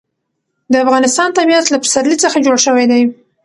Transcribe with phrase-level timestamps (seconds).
[0.71, 3.01] د افغانستان طبیعت له پسرلی څخه جوړ شوی دی.